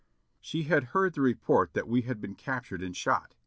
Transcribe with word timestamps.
She 0.39 0.63
had 0.63 0.83
heard 0.95 1.13
the 1.13 1.21
report 1.21 1.73
that 1.75 1.87
we 1.87 2.01
had 2.01 2.19
been 2.19 2.33
captured 2.33 2.81
and 2.81 2.97
shot. 2.97 3.35